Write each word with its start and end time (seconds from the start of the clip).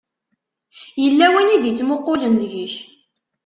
Yella 1.03 1.25
win 1.33 1.53
i 1.55 1.57
d-ittmuqqulen 1.63 2.33
deg-k. 2.41 2.75